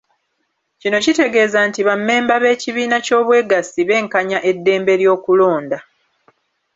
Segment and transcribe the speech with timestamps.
[0.81, 5.77] Kino kitegeeza nti bammemba b’ekibiina ky’obwegassi benkanya eddembe ly’okulonda.